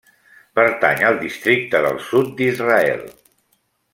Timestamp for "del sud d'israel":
1.87-3.07